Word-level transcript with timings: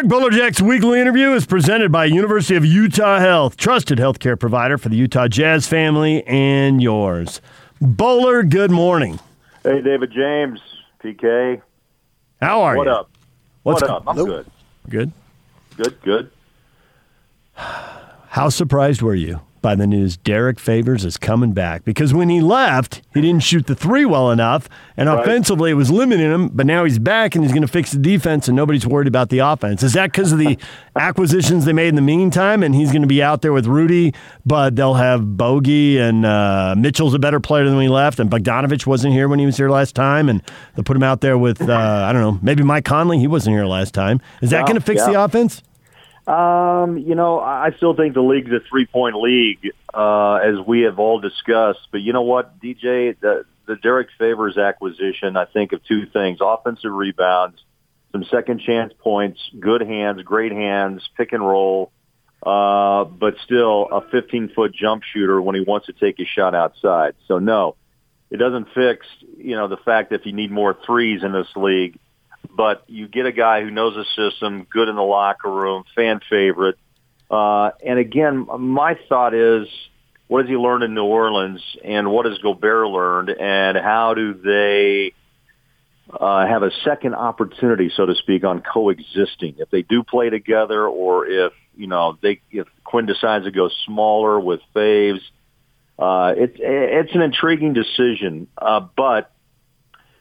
Craig 0.00 0.10
Bolerjack's 0.10 0.62
weekly 0.62 0.98
interview 0.98 1.34
is 1.34 1.44
presented 1.44 1.92
by 1.92 2.06
University 2.06 2.56
of 2.56 2.64
Utah 2.64 3.18
Health, 3.18 3.58
trusted 3.58 3.98
healthcare 3.98 4.40
provider 4.40 4.78
for 4.78 4.88
the 4.88 4.96
Utah 4.96 5.28
Jazz 5.28 5.66
family 5.66 6.26
and 6.26 6.82
yours. 6.82 7.42
Bowler, 7.82 8.42
good 8.42 8.70
morning. 8.70 9.20
Hey, 9.62 9.82
David 9.82 10.10
James, 10.10 10.58
PK. 11.04 11.60
How 12.40 12.62
are 12.62 12.78
what 12.78 12.86
you? 12.86 12.90
What 12.92 12.98
up? 12.98 13.10
What's 13.62 13.82
what 13.82 13.90
up? 13.90 14.04
I'm 14.06 14.16
Nope. 14.16 14.26
good. 14.28 14.46
Good. 14.88 15.12
Good, 15.76 16.00
good. 16.00 16.30
How 17.52 18.48
surprised 18.48 19.02
were 19.02 19.14
you 19.14 19.40
by 19.62 19.74
the 19.74 19.86
news 19.86 20.16
Derek 20.16 20.58
Favors 20.58 21.04
is 21.04 21.16
coming 21.16 21.52
back? 21.52 21.84
Because 21.84 22.12
when 22.14 22.28
he 22.28 22.40
left, 22.40 23.02
he 23.14 23.20
didn't 23.20 23.42
shoot 23.42 23.66
the 23.66 23.74
three 23.74 24.04
well 24.04 24.30
enough, 24.30 24.68
and 24.96 25.08
Right. 25.08 25.20
offensively 25.20 25.70
it 25.70 25.74
was 25.74 25.90
limiting 25.90 26.26
him, 26.30 26.48
but 26.48 26.66
now 26.66 26.84
he's 26.84 26.98
back 26.98 27.34
and 27.34 27.44
he's 27.44 27.52
going 27.52 27.62
to 27.62 27.68
fix 27.68 27.92
the 27.92 27.98
defense, 27.98 28.48
and 28.48 28.56
nobody's 28.56 28.86
worried 28.86 29.08
about 29.08 29.28
the 29.28 29.38
offense. 29.40 29.82
Is 29.82 29.92
that 29.94 30.12
because 30.12 30.32
of 30.32 30.38
the 30.38 30.58
acquisitions 30.96 31.64
they 31.64 31.72
made 31.72 31.88
in 31.88 31.94
the 31.96 32.02
meantime, 32.02 32.62
and 32.62 32.74
he's 32.74 32.90
going 32.92 33.02
to 33.02 33.08
be 33.08 33.22
out 33.22 33.42
there 33.42 33.52
with 33.52 33.66
Rudy, 33.66 34.12
but 34.44 34.76
they'll 34.76 34.94
have 34.94 35.36
Bogey, 35.36 35.98
and 35.98 36.24
uh, 36.26 36.74
Mitchell's 36.76 37.14
a 37.14 37.18
better 37.18 37.40
player 37.40 37.64
than 37.64 37.74
when 37.74 37.82
he 37.84 37.88
left, 37.88 38.18
and 38.20 38.30
Bogdanovic 38.30 38.86
wasn't 38.86 39.12
here 39.14 39.28
when 39.28 39.38
he 39.38 39.46
was 39.46 39.56
here 39.56 39.70
last 39.70 39.94
time, 39.94 40.28
and 40.28 40.42
they'll 40.74 40.84
put 40.84 40.96
him 40.96 41.02
out 41.02 41.20
there 41.20 41.38
with, 41.38 41.60
uh, 41.68 41.72
I 42.08 42.12
don't 42.12 42.22
know, 42.22 42.38
maybe 42.42 42.62
Mike 42.62 42.84
Conley, 42.84 43.18
he 43.18 43.26
wasn't 43.26 43.54
here 43.56 43.66
last 43.66 43.94
time. 43.94 44.20
Is 44.42 44.50
that 44.50 44.58
Yeah, 44.60 44.62
going 44.66 44.74
to 44.76 44.80
fix 44.80 45.00
yeah. 45.00 45.12
the 45.12 45.22
offense? 45.24 45.62
Um, 46.30 46.96
you 46.96 47.16
know, 47.16 47.40
I 47.40 47.72
still 47.76 47.96
think 47.96 48.14
the 48.14 48.20
league's 48.20 48.52
a 48.52 48.60
three-point 48.68 49.16
league, 49.16 49.72
uh, 49.92 50.34
as 50.34 50.64
we 50.64 50.82
have 50.82 51.00
all 51.00 51.18
discussed. 51.18 51.88
But 51.90 52.02
you 52.02 52.12
know 52.12 52.22
what, 52.22 52.60
DJ, 52.60 53.18
the 53.18 53.46
the 53.66 53.74
Derek 53.74 54.08
Favors 54.16 54.56
acquisition, 54.56 55.36
I 55.36 55.46
think 55.46 55.72
of 55.72 55.82
two 55.84 56.06
things: 56.06 56.38
offensive 56.40 56.92
rebounds, 56.92 57.60
some 58.12 58.24
second 58.30 58.60
chance 58.60 58.92
points, 59.00 59.40
good 59.58 59.80
hands, 59.80 60.22
great 60.22 60.52
hands, 60.52 61.02
pick 61.16 61.32
and 61.32 61.44
roll. 61.44 61.90
Uh, 62.46 63.04
but 63.04 63.34
still 63.44 63.88
a 63.92 64.00
15 64.10 64.52
foot 64.54 64.72
jump 64.72 65.02
shooter 65.02 65.42
when 65.42 65.54
he 65.56 65.60
wants 65.60 65.86
to 65.86 65.92
take 65.92 66.20
a 66.20 66.24
shot 66.24 66.54
outside. 66.54 67.14
So 67.26 67.38
no, 67.38 67.74
it 68.30 68.38
doesn't 68.38 68.68
fix, 68.74 69.04
you 69.36 69.56
know, 69.56 69.68
the 69.68 69.76
fact 69.76 70.10
that 70.10 70.24
you 70.24 70.32
need 70.32 70.50
more 70.50 70.78
threes 70.86 71.22
in 71.22 71.32
this 71.32 71.48
league 71.54 71.98
but 72.56 72.84
you 72.88 73.08
get 73.08 73.26
a 73.26 73.32
guy 73.32 73.62
who 73.62 73.70
knows 73.70 73.94
the 73.94 74.04
system, 74.30 74.66
good 74.70 74.88
in 74.88 74.96
the 74.96 75.02
locker 75.02 75.50
room, 75.50 75.84
fan 75.94 76.20
favorite. 76.28 76.76
Uh, 77.30 77.70
and 77.84 77.98
again, 77.98 78.46
my 78.58 78.98
thought 79.08 79.34
is, 79.34 79.68
what 80.26 80.44
has 80.44 80.48
he 80.48 80.56
learned 80.56 80.84
in 80.84 80.94
New 80.94 81.04
Orleans, 81.04 81.62
and 81.84 82.10
what 82.10 82.26
has 82.26 82.38
Gobert 82.38 82.86
learned, 82.88 83.30
and 83.30 83.76
how 83.76 84.14
do 84.14 84.34
they 84.34 85.12
uh, 86.08 86.46
have 86.46 86.62
a 86.62 86.70
second 86.84 87.14
opportunity, 87.14 87.90
so 87.94 88.06
to 88.06 88.14
speak, 88.14 88.44
on 88.44 88.62
coexisting? 88.62 89.56
If 89.58 89.70
they 89.70 89.82
do 89.82 90.02
play 90.02 90.30
together, 90.30 90.86
or 90.86 91.26
if 91.26 91.52
you 91.76 91.86
know 91.86 92.16
they 92.20 92.40
if 92.50 92.68
Quinn 92.84 93.06
decides 93.06 93.44
to 93.44 93.50
go 93.50 93.70
smaller 93.86 94.38
with 94.38 94.60
Faves, 94.74 95.20
uh, 95.98 96.34
it's 96.36 96.56
it's 96.58 97.14
an 97.14 97.22
intriguing 97.22 97.72
decision. 97.72 98.46
Uh, 98.56 98.80
but 98.96 99.32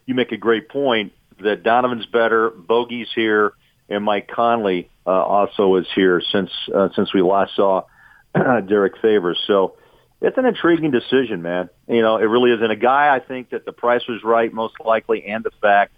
you 0.08 0.16
make 0.16 0.32
a 0.32 0.38
great 0.38 0.70
point 0.70 1.14
that 1.44 1.64
Donovan's 1.64 2.06
better, 2.06 2.50
Bogey's 2.50 3.10
here, 3.16 3.54
and 3.90 4.04
Mike 4.04 4.30
Conley 4.34 4.90
uh, 5.06 5.10
also 5.10 5.76
is 5.76 5.88
here 5.96 6.22
since 6.32 6.52
uh, 6.74 6.90
since 6.96 7.14
we 7.14 7.22
last 7.22 7.56
saw 7.56 7.84
Derek 8.34 8.98
Favors. 9.02 9.40
So 9.48 9.76
it's 10.22 10.38
an 10.38 10.46
intriguing 10.46 10.92
decision, 10.92 11.42
man. 11.42 11.70
You 11.88 12.02
know, 12.02 12.18
it 12.18 12.26
really 12.26 12.52
is. 12.52 12.62
And 12.62 12.72
a 12.72 12.76
guy 12.76 13.14
I 13.14 13.20
think 13.20 13.50
that 13.52 13.66
the 13.66 13.72
price 13.72 14.04
was 14.08 14.24
right, 14.24 14.54
most 14.54 14.76
likely, 14.84 15.26
and 15.26 15.44
the 15.44 15.52
fact 15.62 15.94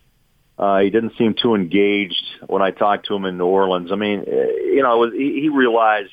uh, 0.58 0.80
he 0.80 0.90
didn't 0.90 1.14
seem 1.18 1.34
too 1.34 1.56
engaged 1.56 2.24
when 2.46 2.62
I 2.62 2.72
talked 2.72 3.08
to 3.08 3.16
him 3.16 3.26
in 3.26 3.38
New 3.38 3.46
Orleans. 3.46 3.92
I 3.92 3.96
mean, 3.96 4.20
eh, 4.28 4.74
you 4.76 4.84
know, 4.84 5.04
it 5.04 5.08
was, 5.08 5.14
he, 5.14 5.42
he 5.42 5.50
realized 5.50 6.12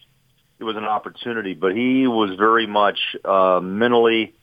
it 0.58 0.64
was 0.64 0.76
an 0.76 0.84
opportunity, 0.84 1.54
but 1.54 1.76
he 1.76 2.06
was 2.06 2.30
very 2.38 2.66
much 2.66 2.98
uh, 3.24 3.60
mentally 3.62 4.34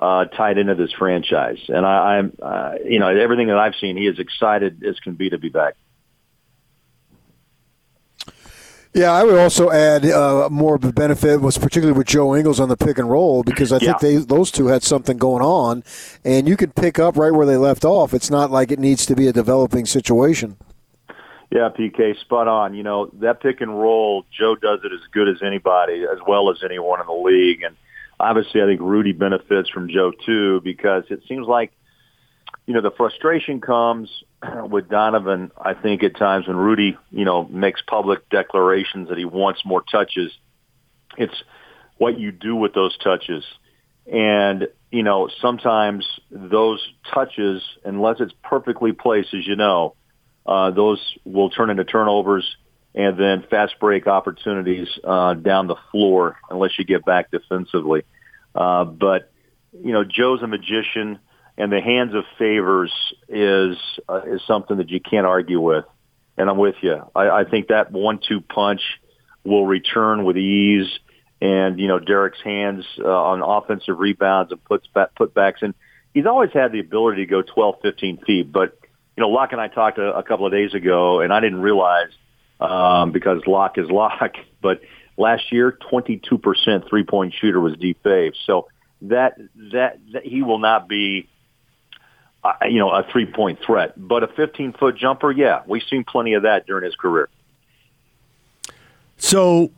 uh, 0.00 0.24
tied 0.26 0.58
into 0.58 0.74
this 0.74 0.92
franchise. 0.92 1.58
And 1.68 1.84
I, 1.86 2.16
I'm, 2.18 2.36
uh, 2.40 2.74
you 2.84 2.98
know, 2.98 3.08
everything 3.08 3.48
that 3.48 3.58
I've 3.58 3.74
seen, 3.76 3.96
he 3.96 4.06
is 4.06 4.18
excited 4.18 4.82
as 4.84 4.98
can 5.00 5.14
be 5.14 5.30
to 5.30 5.38
be 5.38 5.48
back. 5.48 5.74
Yeah, 8.94 9.10
I 9.10 9.24
would 9.24 9.38
also 9.38 9.70
add 9.70 10.04
uh, 10.04 10.50
more 10.50 10.74
of 10.74 10.84
a 10.84 10.92
benefit 10.92 11.40
was 11.40 11.56
particularly 11.56 11.96
with 11.96 12.06
Joe 12.06 12.36
Ingles 12.36 12.60
on 12.60 12.68
the 12.68 12.76
pick 12.76 12.98
and 12.98 13.10
roll 13.10 13.42
because 13.42 13.72
I 13.72 13.76
Yeah. 13.76 13.94
think 13.94 14.00
they 14.00 14.16
those 14.16 14.50
two 14.50 14.66
had 14.66 14.82
something 14.82 15.16
going 15.16 15.42
on, 15.42 15.82
and 16.26 16.46
you 16.46 16.58
can 16.58 16.72
pick 16.72 16.98
up 16.98 17.16
right 17.16 17.32
where 17.32 17.46
they 17.46 17.56
left 17.56 17.86
off. 17.86 18.12
It's 18.12 18.30
not 18.30 18.50
like 18.50 18.70
it 18.70 18.78
needs 18.78 19.06
to 19.06 19.16
be 19.16 19.28
a 19.28 19.32
developing 19.32 19.86
situation. 19.86 20.56
Yeah, 21.50 21.70
PK, 21.70 22.18
spot 22.20 22.48
on. 22.48 22.74
You 22.74 22.82
know, 22.82 23.10
that 23.20 23.40
pick 23.40 23.62
and 23.62 23.80
roll, 23.80 24.26
Joe 24.30 24.56
does 24.56 24.80
it 24.84 24.92
as 24.92 25.00
good 25.10 25.28
as 25.28 25.42
anybody, 25.42 26.04
as 26.04 26.18
well 26.26 26.50
as 26.50 26.62
anyone 26.62 27.00
in 27.00 27.06
the 27.06 27.12
league. 27.14 27.62
And 27.62 27.76
obviously, 28.22 28.62
I 28.62 28.66
think 28.66 28.80
Rudy 28.80 29.12
benefits 29.12 29.68
from 29.68 29.88
Joe 29.88 30.12
too, 30.24 30.60
because 30.62 31.04
it 31.10 31.22
seems 31.28 31.46
like, 31.46 31.72
you 32.66 32.72
know, 32.72 32.80
the 32.80 32.92
frustration 32.92 33.60
comes 33.60 34.08
with 34.70 34.88
Donovan, 34.88 35.50
I 35.60 35.74
think 35.74 36.02
at 36.04 36.16
times 36.16 36.46
when 36.46 36.56
Rudy, 36.56 36.96
you 37.10 37.24
know, 37.24 37.44
makes 37.44 37.82
public 37.82 38.28
declarations 38.30 39.08
that 39.08 39.18
he 39.18 39.24
wants 39.24 39.62
more 39.64 39.82
touches. 39.82 40.32
It's 41.18 41.34
what 41.98 42.18
you 42.18 42.30
do 42.30 42.54
with 42.54 42.72
those 42.72 42.96
touches. 42.98 43.44
And, 44.10 44.68
you 44.90 45.02
know, 45.02 45.28
sometimes 45.40 46.06
those 46.30 46.80
touches, 47.12 47.62
unless 47.84 48.16
it's 48.20 48.32
perfectly 48.42 48.92
placed, 48.92 49.34
as 49.34 49.46
you 49.46 49.56
know, 49.56 49.94
uh, 50.46 50.70
those 50.70 51.00
will 51.24 51.50
turn 51.50 51.70
into 51.70 51.84
turnovers 51.84 52.56
and 52.94 53.18
then 53.18 53.44
fast 53.48 53.74
break 53.80 54.06
opportunities 54.06 54.88
uh, 55.04 55.34
down 55.34 55.66
the 55.66 55.76
floor 55.90 56.36
unless 56.50 56.72
you 56.78 56.84
get 56.84 57.04
back 57.04 57.30
defensively. 57.30 58.02
Uh, 58.54 58.84
but, 58.84 59.32
you 59.72 59.92
know, 59.92 60.04
Joe's 60.04 60.42
a 60.42 60.46
magician 60.46 61.18
and 61.56 61.70
the 61.70 61.80
hands 61.80 62.14
of 62.14 62.24
favors 62.38 62.92
is 63.28 63.76
uh, 64.08 64.22
is 64.26 64.40
something 64.46 64.78
that 64.78 64.90
you 64.90 65.00
can't 65.00 65.26
argue 65.26 65.60
with. 65.60 65.84
And 66.36 66.48
I'm 66.48 66.56
with 66.56 66.76
you. 66.80 66.98
I, 67.14 67.28
I 67.28 67.44
think 67.44 67.68
that 67.68 67.92
one-two 67.92 68.40
punch 68.40 68.80
will 69.44 69.66
return 69.66 70.24
with 70.24 70.38
ease, 70.38 70.88
and 71.42 71.78
you 71.78 71.88
know 71.88 71.98
Derek's 71.98 72.40
hands 72.42 72.86
uh, 72.98 73.06
on 73.06 73.42
offensive 73.42 73.98
rebounds 73.98 74.50
and 74.50 74.64
puts 74.64 74.86
back, 74.88 75.14
putbacks, 75.14 75.60
and 75.60 75.74
he's 76.14 76.24
always 76.24 76.50
had 76.54 76.72
the 76.72 76.80
ability 76.80 77.26
to 77.26 77.30
go 77.30 77.42
12, 77.42 77.76
15 77.82 78.18
feet. 78.26 78.50
But 78.50 78.78
you 79.16 79.20
know, 79.20 79.28
Locke 79.28 79.52
and 79.52 79.60
I 79.60 79.68
talked 79.68 79.98
a, 79.98 80.16
a 80.16 80.22
couple 80.22 80.46
of 80.46 80.52
days 80.52 80.72
ago, 80.72 81.20
and 81.20 81.34
I 81.34 81.40
didn't 81.40 81.60
realize 81.60 82.10
um, 82.62 83.12
because 83.12 83.42
Locke 83.46 83.78
is 83.78 83.90
Locke. 83.90 84.36
but 84.60 84.80
last 85.16 85.52
year, 85.52 85.76
22% 85.92 86.88
three-point 86.88 87.34
shooter 87.40 87.60
was 87.60 87.76
deep 87.76 88.02
fave. 88.02 88.32
So 88.46 88.68
that 89.02 89.36
that, 89.72 89.98
that 90.12 90.24
he 90.24 90.42
will 90.42 90.58
not 90.58 90.88
be 90.88 91.28
uh, 92.44 92.52
you 92.68 92.78
know, 92.78 92.90
a 92.90 93.04
three-point 93.10 93.60
threat. 93.64 93.94
But 93.96 94.24
a 94.24 94.26
15-foot 94.26 94.96
jumper, 94.96 95.30
yeah, 95.30 95.62
we've 95.66 95.82
seen 95.88 96.04
plenty 96.04 96.34
of 96.34 96.42
that 96.42 96.66
during 96.66 96.84
his 96.84 96.96
career. 96.96 97.28
So 99.16 99.70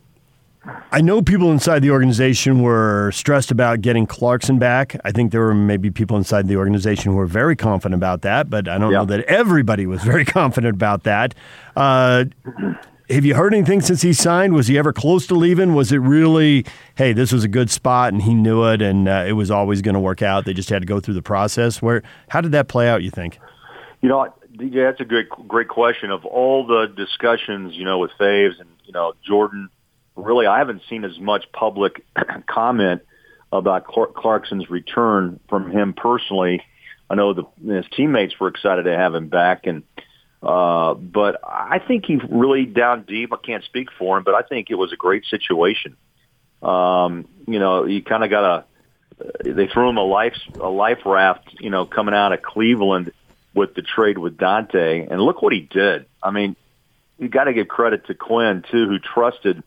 I 0.93 1.01
know 1.01 1.21
people 1.21 1.51
inside 1.53 1.81
the 1.81 1.91
organization 1.91 2.63
were 2.63 3.11
stressed 3.13 3.51
about 3.51 3.81
getting 3.83 4.07
Clarkson 4.07 4.59
back. 4.59 4.97
I 5.05 5.13
think 5.13 5.31
there 5.33 5.41
were 5.43 5.55
maybe 5.55 5.91
people 5.91 6.17
inside 6.17 6.49
the 6.49 6.57
organization 6.57 7.13
who 7.13 7.19
were 7.19 7.27
very 7.27 7.55
confident 7.57 7.95
about 8.01 8.23
that, 8.23 8.49
but 8.49 8.69
I 8.69 8.79
don't 8.79 8.91
Yeah. 8.93 8.99
know 8.99 9.05
that 9.07 9.25
everybody 9.27 9.87
was 9.87 10.03
very 10.05 10.25
confident 10.25 10.75
about 10.75 11.03
that. 11.03 11.35
Uh, 11.77 12.25
have 13.11 13.25
you 13.27 13.35
heard 13.35 13.53
anything 13.53 13.83
since 13.83 14.01
he 14.01 14.15
signed? 14.15 14.55
Was 14.55 14.67
he 14.67 14.79
ever 14.79 14.93
close 14.93 15.27
to 15.27 15.35
leaving? 15.35 15.75
Was 15.75 15.93
it 15.93 15.99
really, 15.99 16.65
hey, 16.95 17.13
this 17.13 17.33
was 17.33 17.45
a 17.45 17.49
good 17.49 17.69
spot 17.71 18.13
and 18.15 18.23
he 18.23 18.33
knew 18.33 18.65
it 18.65 18.81
and 18.81 19.07
uh, 19.09 19.25
it 19.27 19.33
was 19.33 19.51
always 19.51 19.83
going 19.83 19.95
to 19.95 20.01
work 20.01 20.23
out? 20.23 20.47
They 20.47 20.55
just 20.55 20.71
had 20.71 20.81
to 20.81 20.87
go 20.87 21.01
through 21.01 21.15
the 21.15 21.23
process. 21.23 21.83
Where? 21.83 22.03
How 22.29 22.41
did 22.41 22.53
that 22.53 22.69
play 22.69 22.89
out? 22.89 23.03
You 23.03 23.11
think? 23.11 23.39
You 24.01 24.09
know, 24.09 24.33
DJ, 24.57 24.89
that's 24.89 25.01
a 25.01 25.05
great, 25.05 25.29
great 25.49 25.69
question. 25.69 26.11
Of 26.11 26.25
all 26.25 26.67
the 26.67 26.87
discussions, 26.97 27.75
you 27.75 27.85
know, 27.85 27.99
with 27.99 28.13
Faves 28.19 28.59
and 28.59 28.69
you 28.87 28.93
know 28.93 29.13
Jordan, 29.27 29.69
really, 30.16 30.47
I 30.47 30.59
haven't 30.59 30.83
seen 30.89 31.05
as 31.05 31.19
much 31.19 31.45
public 31.53 32.05
comment 32.47 33.03
about 33.53 33.87
Clarkson's 33.87 34.69
return 34.69 35.41
from 35.49 35.71
him 35.71 35.93
personally. 35.93 36.63
I 37.09 37.15
know 37.15 37.34
the 37.34 37.45
his 37.65 37.84
teammates 37.97 38.39
were 38.41 38.49
excited 38.49 38.84
to 38.84 38.97
have 38.97 39.15
him 39.15 39.28
back, 39.28 39.66
and 39.66 39.83
uh, 40.43 40.95
but 40.95 41.41
I 41.45 41.78
think 41.78 42.07
he 42.07 42.16
really 42.28 42.66
down 42.66 43.05
deep. 43.05 43.33
I 43.33 43.37
can't 43.45 43.65
speak 43.65 43.89
for 43.99 44.19
him, 44.19 44.25
but 44.25 44.34
I 44.34 44.43
think 44.43 44.71
it 44.71 44.75
was 44.75 44.93
a 44.93 44.97
great 44.97 45.25
situation. 45.27 45.97
Um, 46.63 47.28
you 47.47 47.59
know, 47.59 47.84
you 47.84 48.03
kind 48.03 48.25
of 48.25 48.31
got 48.31 48.45
a. 48.45 48.65
They 49.45 49.69
threw 49.69 49.89
him 49.89 49.97
a 49.97 50.05
life 50.05 50.37
a 50.60 50.69
life 50.69 51.01
raft, 51.05 51.49
you 51.60 51.71
know, 51.71 51.87
coming 51.87 52.15
out 52.15 52.33
of 52.33 52.43
Cleveland 52.43 53.13
with 53.55 53.75
the 53.75 53.83
trade 53.83 54.19
with 54.19 54.37
Dante, 54.37 55.07
and 55.07 55.21
look 55.21 55.41
what 55.41 55.53
he 55.53 55.60
did. 55.60 56.07
I 56.22 56.31
mean, 56.31 56.57
you 57.19 57.28
got 57.28 57.45
to 57.45 57.53
give 57.53 57.69
credit 57.69 58.07
to 58.07 58.15
Quinn 58.15 58.65
too, 58.71 58.89
who 58.89 58.99
trusted 58.99 59.63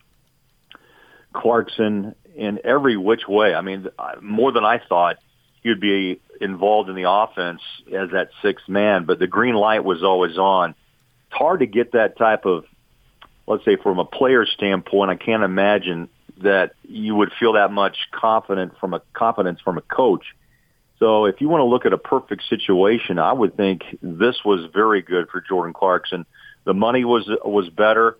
Clarkson 1.37 2.15
in 2.35 2.59
every 2.63 2.97
which 2.97 3.27
way. 3.27 3.53
I 3.53 3.61
mean, 3.61 3.87
uh, 3.97 4.15
more 4.21 4.51
than 4.51 4.65
I 4.65 4.79
thought 4.79 5.17
he'd 5.63 5.79
be 5.79 6.21
involved 6.41 6.89
in 6.89 6.95
the 6.95 7.09
offense 7.09 7.61
as 7.87 8.11
that 8.11 8.29
sixth 8.41 8.67
man, 8.67 9.05
but 9.05 9.19
the 9.19 9.27
green 9.27 9.55
light 9.55 9.83
was 9.83 10.03
always 10.03 10.37
on. 10.37 10.71
It's 10.71 11.37
hard 11.37 11.59
to 11.61 11.65
get 11.65 11.93
that 11.93 12.17
type 12.17 12.45
of 12.45 12.65
let's 13.47 13.63
say 13.63 13.77
from 13.77 13.97
a 13.97 14.05
player 14.05 14.45
standpoint, 14.45 15.09
I 15.09 15.15
can't 15.15 15.43
imagine 15.43 16.09
that 16.43 16.73
you 16.83 17.15
would 17.15 17.31
feel 17.39 17.53
that 17.53 17.71
much 17.71 17.97
confident 18.11 18.73
from 18.79 18.93
a 18.93 19.01
confidence 19.13 19.59
from 19.61 19.77
a 19.77 19.81
coach. 19.81 20.35
So 20.99 21.25
if 21.25 21.41
you 21.41 21.47
want 21.49 21.61
to 21.61 21.65
look 21.65 21.85
at 21.85 21.93
a 21.93 21.97
perfect 21.97 22.43
situation, 22.49 23.17
I 23.19 23.31
would 23.31 23.55
think 23.55 23.83
this 24.01 24.35
was 24.43 24.69
very 24.73 25.01
good 25.01 25.29
for 25.29 25.41
Jordan 25.41 25.73
Clarkson. 25.73 26.25
The 26.65 26.73
money 26.73 27.05
was 27.05 27.27
was 27.45 27.69
better, 27.69 28.17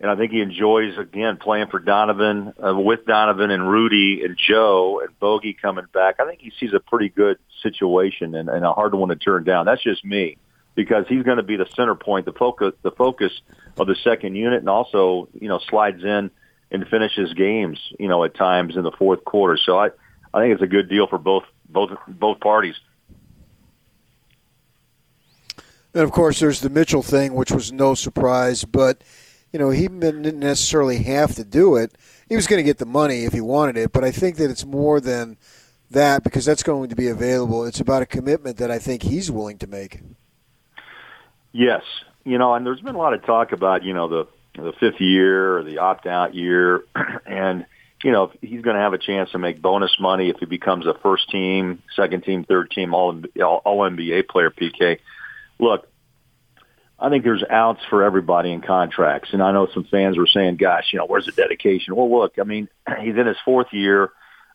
and 0.00 0.10
I 0.10 0.16
think 0.16 0.32
he 0.32 0.40
enjoys 0.40 0.96
again 0.96 1.38
playing 1.38 1.68
for 1.68 1.80
Donovan 1.80 2.52
uh, 2.64 2.74
with 2.74 3.04
Donovan 3.04 3.50
and 3.50 3.68
Rudy 3.68 4.22
and 4.24 4.36
Joe 4.36 5.00
and 5.00 5.18
Bogey 5.18 5.54
coming 5.60 5.86
back. 5.92 6.16
I 6.20 6.26
think 6.26 6.40
he 6.40 6.52
sees 6.60 6.72
a 6.72 6.80
pretty 6.80 7.08
good 7.08 7.38
situation 7.62 8.34
and, 8.34 8.48
and 8.48 8.64
a 8.64 8.72
hard 8.72 8.94
one 8.94 9.08
to 9.08 9.16
turn 9.16 9.44
down. 9.44 9.66
That's 9.66 9.82
just 9.82 10.04
me 10.04 10.38
because 10.76 11.06
he's 11.08 11.24
going 11.24 11.38
to 11.38 11.42
be 11.42 11.56
the 11.56 11.66
center 11.74 11.96
point, 11.96 12.26
the 12.26 12.32
focus, 12.32 12.74
the 12.82 12.92
focus 12.92 13.32
of 13.76 13.88
the 13.88 13.96
second 14.04 14.36
unit, 14.36 14.60
and 14.60 14.68
also 14.68 15.28
you 15.34 15.48
know 15.48 15.58
slides 15.68 16.04
in 16.04 16.30
and 16.70 16.86
finishes 16.88 17.32
games 17.34 17.78
you 17.98 18.08
know 18.08 18.22
at 18.22 18.34
times 18.34 18.76
in 18.76 18.84
the 18.84 18.92
fourth 18.92 19.24
quarter. 19.24 19.56
So 19.56 19.78
I 19.78 19.90
I 20.32 20.40
think 20.40 20.54
it's 20.54 20.62
a 20.62 20.68
good 20.68 20.88
deal 20.88 21.08
for 21.08 21.18
both 21.18 21.44
both 21.68 21.90
both 22.06 22.38
parties. 22.38 22.76
And 25.94 26.04
of 26.04 26.12
course, 26.12 26.38
there's 26.38 26.60
the 26.60 26.70
Mitchell 26.70 27.02
thing, 27.02 27.34
which 27.34 27.50
was 27.50 27.72
no 27.72 27.94
surprise, 27.94 28.62
but 28.64 29.02
you 29.52 29.58
know 29.58 29.70
he 29.70 29.88
didn't 29.88 30.38
necessarily 30.38 31.02
have 31.02 31.34
to 31.36 31.44
do 31.44 31.76
it. 31.76 31.92
He 32.28 32.36
was 32.36 32.46
going 32.46 32.58
to 32.58 32.64
get 32.64 32.78
the 32.78 32.86
money 32.86 33.24
if 33.24 33.32
he 33.32 33.40
wanted 33.40 33.76
it, 33.76 33.92
but 33.92 34.04
I 34.04 34.10
think 34.10 34.36
that 34.36 34.50
it's 34.50 34.64
more 34.64 35.00
than 35.00 35.38
that 35.90 36.22
because 36.22 36.44
that's 36.44 36.62
going 36.62 36.90
to 36.90 36.96
be 36.96 37.08
available. 37.08 37.64
It's 37.64 37.80
about 37.80 38.02
a 38.02 38.06
commitment 38.06 38.58
that 38.58 38.70
I 38.70 38.78
think 38.78 39.02
he's 39.02 39.30
willing 39.30 39.58
to 39.58 39.66
make. 39.66 40.00
Yes, 41.52 41.82
you 42.24 42.38
know, 42.38 42.54
and 42.54 42.66
there's 42.66 42.80
been 42.80 42.94
a 42.94 42.98
lot 42.98 43.14
of 43.14 43.24
talk 43.24 43.52
about 43.52 43.82
you 43.84 43.94
know 43.94 44.08
the 44.08 44.28
the 44.62 44.72
fifth 44.72 45.00
year 45.00 45.58
or 45.58 45.64
the 45.64 45.78
opt 45.78 46.06
out 46.06 46.34
year, 46.34 46.84
and 47.26 47.64
you 48.04 48.12
know 48.12 48.30
he's 48.42 48.60
going 48.60 48.76
to 48.76 48.82
have 48.82 48.92
a 48.92 48.98
chance 48.98 49.30
to 49.30 49.38
make 49.38 49.62
bonus 49.62 49.96
money 49.98 50.28
if 50.28 50.36
he 50.38 50.46
becomes 50.46 50.86
a 50.86 50.94
first 50.94 51.30
team, 51.30 51.82
second 51.96 52.24
team, 52.24 52.44
third 52.44 52.70
team, 52.70 52.92
all 52.94 53.22
all 53.40 53.90
NBA 53.90 54.28
player. 54.28 54.50
PK, 54.50 54.98
look, 55.58 55.88
I 57.00 57.10
think 57.10 57.22
there's 57.22 57.44
outs 57.48 57.80
for 57.90 58.02
everybody 58.02 58.52
in 58.52 58.60
contracts, 58.60 59.30
and 59.32 59.42
I 59.42 59.52
know 59.52 59.68
some 59.72 59.84
fans 59.84 60.18
were 60.18 60.26
saying, 60.26 60.56
"Gosh, 60.56 60.92
you 60.92 60.98
know, 60.98 61.06
where's 61.06 61.26
the 61.26 61.32
dedication?" 61.32 61.94
Well, 61.94 62.10
look, 62.10 62.38
I 62.40 62.44
mean, 62.44 62.68
he's 63.00 63.16
in 63.16 63.26
his 63.26 63.36
fourth 63.44 63.68
year. 63.72 64.10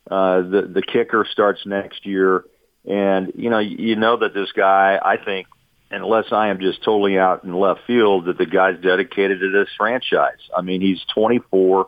Uh, 0.09 0.41
the 0.41 0.69
the 0.73 0.81
kicker 0.81 1.25
starts 1.31 1.65
next 1.65 2.05
year, 2.05 2.43
and 2.85 3.31
you 3.35 3.49
know, 3.49 3.59
you 3.59 3.95
know 3.95 4.17
that 4.17 4.33
this 4.33 4.51
guy, 4.51 4.99
I 5.01 5.15
think, 5.23 5.47
unless 5.89 6.25
I 6.31 6.49
am 6.49 6.59
just 6.59 6.83
totally 6.83 7.17
out 7.17 7.45
in 7.45 7.53
left 7.53 7.81
field, 7.87 8.25
that 8.25 8.37
the 8.37 8.45
guy's 8.45 8.79
dedicated 8.81 9.39
to 9.39 9.51
this 9.51 9.69
franchise. 9.77 10.39
I 10.55 10.61
mean, 10.61 10.81
he's 10.81 10.99
24. 11.13 11.87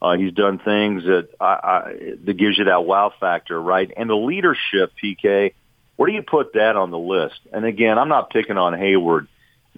Uh, 0.00 0.16
he's 0.16 0.32
done 0.32 0.58
things 0.58 1.04
that 1.04 1.28
I, 1.40 1.44
I, 1.44 1.92
that 2.24 2.34
gives 2.34 2.58
you 2.58 2.64
that 2.64 2.84
wow 2.84 3.12
factor, 3.18 3.60
right? 3.60 3.90
And 3.96 4.10
the 4.10 4.16
leadership, 4.16 4.92
PK. 5.02 5.54
Where 5.96 6.08
do 6.08 6.14
you 6.14 6.22
put 6.22 6.52
that 6.52 6.76
on 6.76 6.92
the 6.92 6.98
list? 6.98 7.40
And 7.52 7.64
again, 7.64 7.98
I'm 7.98 8.08
not 8.08 8.30
picking 8.30 8.56
on 8.56 8.78
Hayward. 8.78 9.26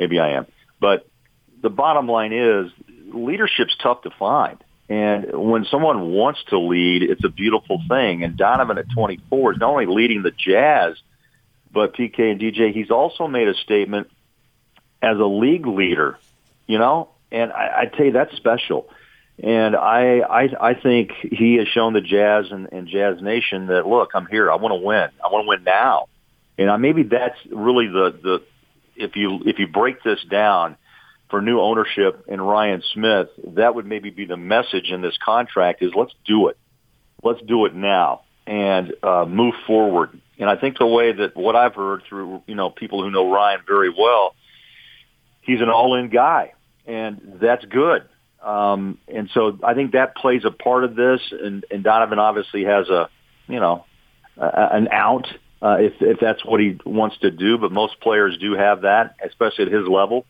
Maybe 0.01 0.19
I 0.19 0.31
am, 0.31 0.47
but 0.81 1.07
the 1.61 1.69
bottom 1.69 2.09
line 2.09 2.33
is 2.33 2.73
leadership's 3.13 3.77
tough 3.83 4.01
to 4.03 4.11
find. 4.19 4.57
And 4.89 5.27
when 5.33 5.67
someone 5.67 6.13
wants 6.13 6.43
to 6.49 6.59
lead, 6.59 7.03
it's 7.03 7.23
a 7.23 7.29
beautiful 7.29 7.83
thing. 7.87 8.25
And 8.25 8.35
Donovan 8.39 8.79
at 8.79 8.87
24 8.95 9.53
is 9.53 9.59
not 9.59 9.69
only 9.69 9.85
leading 9.85 10.23
the 10.23 10.31
Jazz 10.31 10.97
but 11.71 11.95
PK 11.95 12.33
and 12.33 12.41
DJ, 12.41 12.73
he's 12.73 12.91
also 12.91 13.29
made 13.29 13.47
a 13.47 13.55
statement 13.55 14.11
as 15.03 15.19
a 15.19 15.25
league 15.25 15.67
leader, 15.67 16.19
you 16.67 16.79
know, 16.79 17.11
and 17.31 17.53
I, 17.53 17.83
I 17.83 17.85
tell 17.87 18.07
you 18.07 18.13
that's 18.13 18.35
special. 18.37 18.89
And 19.43 19.77
I, 19.77 20.21
I, 20.21 20.71
I 20.71 20.75
think 20.75 21.13
he 21.13 21.57
has 21.57 21.69
shown 21.69 21.93
the 21.93 22.01
Jazz 22.01 22.47
and, 22.51 22.69
and 22.73 22.89
Jazz 22.89 23.23
Nation 23.23 23.67
that 23.67 23.87
look, 23.87 24.11
I'm 24.15 24.27
here. 24.27 24.51
I 24.51 24.57
want 24.57 24.73
to 24.73 24.85
win. 24.87 25.09
I 25.25 25.29
want 25.29 25.45
to 25.45 25.49
win 25.49 25.65
now. 25.65 26.09
And 26.59 26.71
I, 26.71 26.77
maybe 26.77 27.05
that's 27.05 27.39
really 27.51 27.87
the 27.87 28.19
the 28.23 28.43
if 29.01 29.17
you 29.17 29.41
if 29.47 29.59
you 29.59 29.67
break 29.67 30.03
this 30.03 30.19
down 30.31 30.77
for 31.31 31.41
new 31.41 31.61
ownership 31.61 32.25
and 32.29 32.47
Ryan 32.47 32.83
Smith, 32.93 33.29
that 33.55 33.75
would 33.75 33.87
maybe 33.87 34.11
be 34.11 34.27
the 34.27 34.37
message 34.37 34.91
in 34.91 35.01
this 35.01 35.17
contract 35.25 35.83
is 35.83 35.93
let's 35.95 36.15
do 36.25 36.49
it. 36.49 36.59
Let's 37.23 37.41
do 37.43 37.67
it 37.67 37.75
now 37.75 38.23
and 38.47 38.95
uh, 39.03 39.27
move 39.29 39.55
forward 39.67 40.21
and 40.41 40.49
I 40.49 40.57
think 40.57 40.79
the 40.79 40.87
way 40.87 41.13
that 41.13 41.37
what 41.37 41.55
I've 41.55 41.75
heard 41.75 42.03
through, 42.09 42.43
you 42.47 42.55
know, 42.55 42.71
people 42.71 43.03
who 43.03 43.11
know 43.11 43.31
Ryan 43.31 43.61
very 43.67 43.91
well, 43.91 44.35
he's 45.43 45.61
an 45.61 45.69
all-in 45.69 46.09
guy, 46.09 46.55
and 46.87 47.39
that's 47.41 47.65
good. 47.67 48.09
Um, 48.43 48.97
and 49.07 49.29
so 49.35 49.59
I 49.63 49.75
think 49.75 49.93
that 49.93 50.17
plays 50.17 50.47
a 50.47 50.51
part 50.51 50.85
of 50.85 50.97
this. 50.97 51.21
And, 51.31 51.67
and 51.71 51.85
Donovan 51.85 52.19
obviously 52.19 52.65
has 52.65 52.89
a, 52.89 53.11
you 53.49 53.61
know, 53.61 53.85
a, 54.39 54.69
an 54.73 54.89
out 54.91 55.27
uh, 55.63 55.77
if 55.79 55.95
if 56.01 56.19
that's 56.21 56.45
what 56.45 56.61
he 56.61 56.79
wants 56.85 57.19
to 57.19 57.31
do. 57.31 57.59
But 57.59 57.73
most 57.73 58.01
players 58.01 58.39
do 58.39 58.55
have 58.55 58.83
that, 58.83 59.17
especially 59.27 59.67
at 59.67 59.73
his 59.73 59.87
level. 59.87 60.27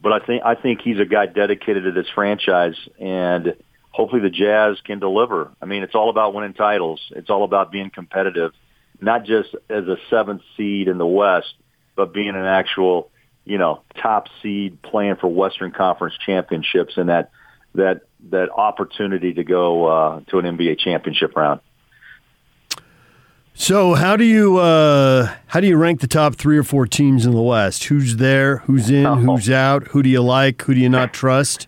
But 0.00 0.12
I 0.12 0.24
think 0.24 0.42
I 0.44 0.54
think 0.54 0.80
he's 0.82 1.00
a 1.00 1.04
guy 1.04 1.26
dedicated 1.26 1.84
to 1.84 1.92
this 1.92 2.06
franchise, 2.14 2.76
and 2.98 3.54
hopefully 3.90 4.22
the 4.22 4.30
Jazz 4.30 4.78
can 4.84 4.98
deliver. 4.98 5.52
I 5.60 5.66
mean, 5.66 5.82
it's 5.82 5.94
all 5.94 6.10
about 6.10 6.34
winning 6.34 6.54
titles. 6.54 7.00
It's 7.10 7.30
all 7.30 7.44
about 7.44 7.72
being 7.72 7.90
competitive 7.90 8.52
not 9.00 9.24
just 9.24 9.54
as 9.68 9.84
a 9.86 9.96
seventh 10.10 10.42
seed 10.56 10.88
in 10.88 10.98
the 10.98 11.06
West, 11.06 11.54
but 11.94 12.12
being 12.12 12.30
an 12.30 12.44
actual, 12.44 13.10
you 13.44 13.58
know, 13.58 13.82
top 14.00 14.28
seed 14.42 14.80
playing 14.82 15.16
for 15.16 15.28
Western 15.28 15.70
Conference 15.70 16.14
championships 16.24 16.96
and 16.96 17.08
that 17.08 17.30
that 17.74 18.02
that 18.30 18.50
opportunity 18.50 19.34
to 19.34 19.44
go 19.44 19.86
uh, 19.86 20.20
to 20.28 20.38
an 20.38 20.56
NBA 20.56 20.78
championship 20.78 21.36
round. 21.36 21.60
So 23.58 23.94
how 23.94 24.16
do 24.16 24.24
you 24.24 24.58
uh, 24.58 25.34
how 25.46 25.60
do 25.60 25.66
you 25.66 25.78
rank 25.78 26.00
the 26.00 26.06
top 26.06 26.36
three 26.36 26.58
or 26.58 26.62
four 26.62 26.86
teams 26.86 27.24
in 27.24 27.32
the 27.32 27.40
West? 27.40 27.84
Who's 27.84 28.16
there? 28.16 28.58
Who's 28.58 28.90
in? 28.90 29.06
Oh. 29.06 29.14
Who's 29.14 29.48
out? 29.48 29.88
Who 29.88 30.02
do 30.02 30.10
you 30.10 30.20
like? 30.20 30.60
Who 30.62 30.74
do 30.74 30.80
you 30.80 30.90
not 30.90 31.14
trust? 31.14 31.66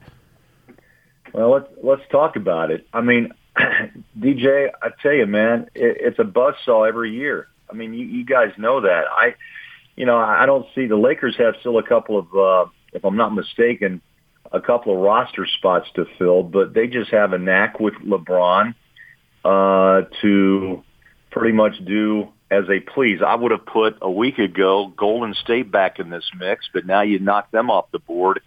Well, 1.33 1.51
let's 1.51 1.69
let's 1.83 2.03
talk 2.11 2.37
about 2.37 2.71
it. 2.71 2.87
I 2.93 3.01
mean, 3.01 3.33
DJ, 4.19 4.69
I 4.83 4.91
tell 5.03 5.15
you, 5.15 5.27
man, 5.27 5.71
it, 5.75 5.97
it's 6.01 6.19
a 6.19 6.25
buzzsaw 6.25 6.87
every 6.87 7.11
year. 7.11 7.49
I 7.71 7.73
mean, 7.73 7.95
you, 7.95 8.05
you 8.05 8.25
guys 8.25 8.53
know 8.59 8.83
that. 8.83 9.05
I, 9.11 9.35
you 9.97 10.05
know, 10.05 10.19
I 10.19 10.45
don't 10.45 10.67
see 10.75 10.87
the 10.87 10.97
Lakers 10.97 11.37
have 11.39 11.55
still 11.61 11.79
a 11.79 11.83
couple 11.83 12.19
of, 12.19 12.35
uh, 12.35 12.71
if 12.93 13.05
I'm 13.05 13.17
not 13.17 13.35
mistaken, 13.35 14.03
a 14.53 14.61
couple 14.61 14.95
of 14.95 15.01
roster 15.01 15.47
spots 15.47 15.89
to 15.95 16.07
fill, 16.19 16.43
but 16.43 16.75
they 16.75 16.87
just 16.87 17.11
have 17.11 17.33
a 17.33 17.39
knack 17.39 17.81
with 17.81 17.95
LeBron 17.95 18.75
uh, 19.45 20.03
to 20.23 20.83
pretty 21.31 21.53
much 21.53 21.85
do 21.85 22.29
as 22.51 22.67
they 22.67 22.81
please. 22.81 23.21
I 23.27 23.35
would 23.35 23.51
have 23.51 23.67
put 23.67 23.99
a 24.01 24.11
week 24.11 24.39
ago 24.39 24.93
Golden 24.97 25.35
State 25.35 25.71
back 25.71 25.99
in 25.99 26.11
this 26.11 26.29
mix, 26.39 26.69
but 26.73 26.87
now 26.87 27.03
you 27.03 27.19
knock 27.19 27.51
them 27.51 27.71
off 27.71 27.91
the 27.93 27.99
board 27.99 28.41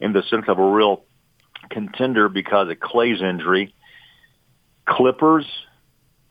in 0.00 0.12
the 0.12 0.22
sense 0.30 0.44
of 0.48 0.58
a 0.58 0.70
real 0.70 1.02
contender 1.70 2.28
because 2.28 2.70
of 2.70 2.78
Clay's 2.80 3.20
injury. 3.20 3.74
Clippers, 4.86 5.44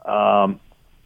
um, 0.06 0.60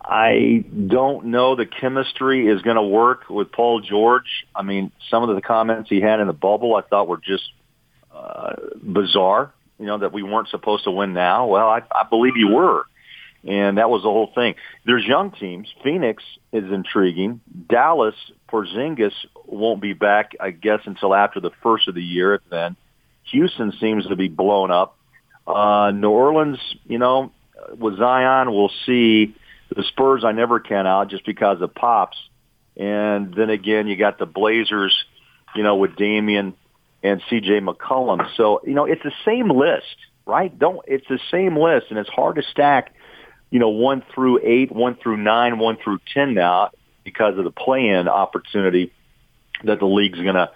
I 0.03 0.63
don't 0.87 1.27
know 1.27 1.55
the 1.55 1.65
chemistry 1.65 2.47
is 2.47 2.61
going 2.61 2.75
to 2.75 2.83
work 2.83 3.29
with 3.29 3.51
Paul 3.51 3.81
George. 3.81 4.45
I 4.55 4.63
mean, 4.63 4.91
some 5.09 5.27
of 5.27 5.35
the 5.35 5.41
comments 5.41 5.89
he 5.89 6.01
had 6.01 6.19
in 6.19 6.27
the 6.27 6.33
bubble 6.33 6.75
I 6.75 6.81
thought 6.81 7.07
were 7.07 7.17
just 7.17 7.43
uh, 8.13 8.53
bizarre. 8.81 9.53
You 9.79 9.87
know 9.87 9.97
that 9.97 10.13
we 10.13 10.21
weren't 10.21 10.49
supposed 10.49 10.83
to 10.83 10.91
win 10.91 11.13
now. 11.13 11.47
Well, 11.47 11.67
I, 11.67 11.81
I 11.91 12.05
believe 12.07 12.33
you 12.35 12.49
were, 12.49 12.85
and 13.43 13.77
that 13.77 13.89
was 13.89 14.03
the 14.03 14.09
whole 14.09 14.31
thing. 14.33 14.55
There's 14.85 15.05
young 15.05 15.31
teams. 15.31 15.67
Phoenix 15.83 16.23
is 16.51 16.71
intriguing. 16.71 17.41
Dallas, 17.69 18.15
Porzingis 18.49 19.13
won't 19.45 19.81
be 19.81 19.93
back, 19.93 20.33
I 20.39 20.51
guess, 20.51 20.81
until 20.85 21.15
after 21.15 21.39
the 21.39 21.51
first 21.63 21.87
of 21.87 21.95
the 21.95 22.03
year. 22.03 22.35
If 22.35 22.41
then 22.49 22.75
Houston 23.31 23.73
seems 23.79 24.05
to 24.07 24.15
be 24.15 24.27
blown 24.27 24.71
up. 24.71 24.97
Uh, 25.47 25.91
New 25.91 26.09
Orleans, 26.09 26.59
you 26.85 26.99
know, 26.99 27.31
with 27.77 27.97
Zion, 27.97 28.51
we'll 28.51 28.71
see. 28.85 29.35
The 29.75 29.83
Spurs, 29.83 30.23
I 30.25 30.33
never 30.33 30.59
count 30.59 30.87
out 30.87 31.09
just 31.09 31.25
because 31.25 31.61
of 31.61 31.73
pops. 31.73 32.17
And 32.75 33.33
then 33.33 33.49
again, 33.49 33.87
you 33.87 33.95
got 33.95 34.19
the 34.19 34.25
Blazers, 34.25 34.95
you 35.55 35.63
know, 35.63 35.77
with 35.77 35.95
Damian 35.95 36.55
and 37.03 37.21
C.J. 37.29 37.61
McCollum. 37.61 38.27
So 38.35 38.61
you 38.65 38.73
know, 38.73 38.85
it's 38.85 39.03
the 39.03 39.13
same 39.25 39.49
list, 39.49 39.95
right? 40.25 40.57
Don't 40.57 40.79
it's 40.87 41.07
the 41.07 41.19
same 41.31 41.57
list, 41.57 41.87
and 41.89 41.97
it's 41.99 42.09
hard 42.09 42.35
to 42.35 42.43
stack, 42.43 42.93
you 43.51 43.59
know, 43.59 43.69
one 43.69 44.01
through 44.15 44.39
eight, 44.43 44.71
one 44.71 44.95
through 44.95 45.17
nine, 45.17 45.59
one 45.59 45.77
through 45.83 45.99
ten 46.13 46.33
now 46.33 46.71
because 47.03 47.37
of 47.37 47.43
the 47.43 47.51
play-in 47.51 48.07
opportunity 48.07 48.91
that 49.63 49.79
the 49.79 49.85
league's 49.85 50.19
going 50.19 50.35
to 50.35 50.49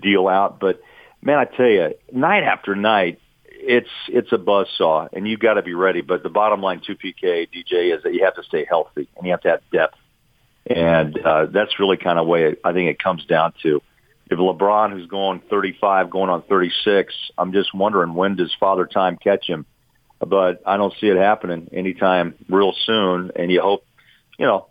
deal 0.00 0.28
out. 0.28 0.60
But 0.60 0.80
man, 1.22 1.38
I 1.38 1.44
tell 1.44 1.66
you, 1.66 1.94
night 2.12 2.42
after 2.42 2.76
night, 2.76 3.18
it's 3.46 3.88
it's 4.08 4.32
a 4.32 4.38
buzz 4.38 4.68
saw, 4.76 5.08
and 5.12 5.26
you've 5.26 5.40
got 5.40 5.54
to 5.54 5.62
be 5.62 5.74
ready. 5.74 6.02
But 6.02 6.22
the 6.22 6.28
bottom 6.28 6.60
line, 6.60 6.82
two 6.86 6.94
PK 6.94 7.48
DJ, 7.48 7.96
is 7.96 8.02
that 8.02 8.12
you 8.12 8.24
have 8.24 8.34
to 8.34 8.42
stay 8.42 8.66
healthy 8.68 9.08
and 9.16 9.26
you 9.26 9.32
have 9.32 9.40
to 9.42 9.48
have 9.48 9.60
depth, 9.72 9.96
and 10.66 11.18
uh, 11.18 11.46
that's 11.46 11.78
really 11.78 11.96
kind 11.96 12.18
of 12.18 12.26
way 12.26 12.56
I 12.62 12.72
think 12.72 12.90
it 12.90 13.02
comes 13.02 13.24
down 13.24 13.54
to. 13.62 13.80
if 14.30 14.38
LeBron, 14.38 14.92
who's 14.92 15.06
going 15.06 15.42
35, 15.48 16.10
going 16.10 16.28
on 16.28 16.42
36, 16.42 17.14
I'm 17.38 17.52
just 17.52 17.72
wondering 17.72 18.14
when 18.14 18.36
does 18.36 18.54
Father 18.58 18.86
Time 18.86 19.16
catch 19.16 19.46
him? 19.46 19.64
But 20.24 20.62
I 20.64 20.76
don't 20.76 20.94
see 21.00 21.08
it 21.08 21.16
happening 21.16 21.68
anytime 21.72 22.34
real 22.48 22.72
soon. 22.86 23.32
And 23.34 23.50
you 23.50 23.60
hope, 23.60 23.84
you 24.38 24.46
know, 24.46 24.68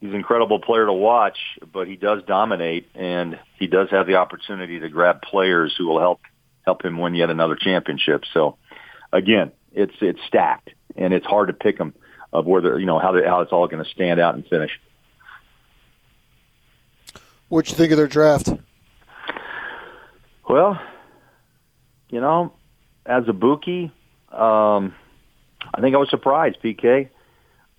he's 0.00 0.10
an 0.10 0.16
incredible 0.16 0.60
player 0.60 0.86
to 0.86 0.92
watch, 0.92 1.38
but 1.72 1.88
he 1.88 1.96
does 1.96 2.22
dominate, 2.26 2.88
and 2.94 3.38
he 3.58 3.66
does 3.66 3.90
have 3.90 4.06
the 4.06 4.16
opportunity 4.16 4.80
to 4.80 4.88
grab 4.88 5.22
players 5.22 5.74
who 5.76 5.88
will 5.88 5.98
help 5.98 6.20
help 6.64 6.84
him 6.84 6.98
win 6.98 7.14
yet 7.16 7.30
another 7.30 7.56
championship. 7.56 8.22
So, 8.32 8.56
again, 9.12 9.50
it's 9.72 9.94
it's 10.00 10.20
stacked, 10.28 10.70
and 10.96 11.12
it's 11.12 11.26
hard 11.26 11.48
to 11.48 11.54
pick 11.54 11.78
them 11.78 11.94
of 12.32 12.46
where 12.46 12.62
they're, 12.62 12.78
you 12.78 12.86
know 12.86 12.98
how 12.98 13.12
they, 13.12 13.24
how 13.24 13.40
it's 13.40 13.52
all 13.52 13.66
going 13.68 13.84
to 13.84 13.90
stand 13.90 14.20
out 14.20 14.34
and 14.34 14.46
finish. 14.46 14.70
What'd 17.48 17.70
you 17.70 17.76
think 17.76 17.92
of 17.92 17.98
their 17.98 18.06
draft? 18.06 18.48
Well, 20.48 20.80
you 22.08 22.20
know, 22.20 22.54
as 23.04 23.24
a 23.28 23.32
bookie, 23.32 23.92
um, 24.32 24.94
I 25.74 25.80
think 25.80 25.94
I 25.94 25.98
was 25.98 26.10
surprised, 26.10 26.58
PK. 26.62 27.08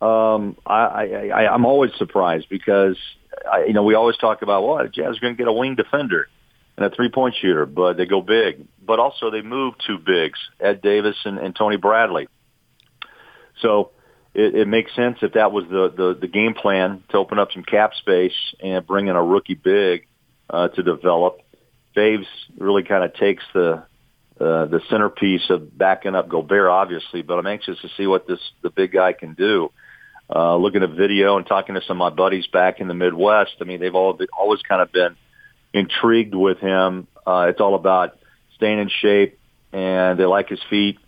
Um, 0.01 0.57
I, 0.65 0.73
I, 0.73 1.27
I, 1.27 1.53
I'm 1.53 1.65
always 1.65 1.91
surprised 1.97 2.47
because, 2.49 2.97
I, 3.49 3.65
you 3.65 3.73
know, 3.73 3.83
we 3.83 3.95
always 3.95 4.17
talk 4.17 4.41
about, 4.41 4.63
well, 4.63 4.83
the 4.83 4.89
Jazz 4.89 5.17
are 5.17 5.19
going 5.19 5.33
to 5.33 5.37
get 5.37 5.47
a 5.47 5.53
wing 5.53 5.75
defender 5.75 6.27
and 6.75 6.85
a 6.85 6.89
three-point 6.89 7.35
shooter, 7.39 7.65
but 7.65 7.97
they 7.97 8.05
go 8.05 8.21
big. 8.21 8.65
But 8.85 8.99
also 8.99 9.31
they 9.31 9.41
move 9.41 9.75
two 9.85 9.97
bigs, 9.97 10.39
Ed 10.59 10.81
Davis 10.81 11.15
and, 11.25 11.37
and 11.37 11.55
Tony 11.55 11.77
Bradley. 11.77 12.27
So 13.61 13.91
it, 14.33 14.55
it 14.55 14.67
makes 14.67 14.93
sense 14.95 15.19
if 15.21 15.33
that 15.33 15.51
was 15.51 15.65
the, 15.69 15.93
the, 15.95 16.17
the 16.19 16.27
game 16.27 16.53
plan 16.53 17.03
to 17.09 17.17
open 17.17 17.39
up 17.39 17.51
some 17.53 17.63
cap 17.63 17.93
space 17.95 18.35
and 18.61 18.85
bring 18.85 19.07
in 19.07 19.15
a 19.15 19.23
rookie 19.23 19.53
big 19.53 20.07
uh, 20.49 20.67
to 20.69 20.83
develop. 20.83 21.41
Faves 21.95 22.25
really 22.57 22.83
kind 22.83 23.03
of 23.03 23.13
takes 23.13 23.43
the 23.53 23.83
uh, 24.43 24.65
the 24.65 24.81
centerpiece 24.89 25.49
of 25.49 25.77
backing 25.77 26.15
up 26.15 26.27
Gobert, 26.27 26.69
obviously, 26.69 27.21
but 27.21 27.39
I'm 27.39 27.47
anxious 27.47 27.79
to 27.81 27.89
see 27.95 28.07
what 28.07 28.27
this 28.27 28.39
the 28.61 28.69
big 28.69 28.91
guy 28.91 29.13
can 29.13 29.33
do. 29.35 29.71
Uh, 30.33 30.55
looking 30.57 30.83
at 30.83 30.89
video 30.89 31.37
and 31.37 31.45
talking 31.45 31.75
to 31.75 31.81
some 31.87 32.01
of 32.01 32.11
my 32.11 32.15
buddies 32.15 32.47
back 32.47 32.79
in 32.79 32.87
the 32.87 32.93
Midwest, 32.93 33.51
I 33.61 33.63
mean, 33.65 33.79
they've 33.79 33.95
all 33.95 34.19
always 34.37 34.61
kind 34.61 34.81
of 34.81 34.91
been 34.91 35.15
intrigued 35.73 36.35
with 36.35 36.59
him. 36.59 37.07
Uh, 37.25 37.47
it's 37.49 37.61
all 37.61 37.75
about 37.75 38.17
staying 38.55 38.79
in 38.79 38.89
shape, 38.89 39.39
and 39.71 40.19
they 40.19 40.25
like 40.25 40.49
his 40.49 40.61
feet. 40.69 40.99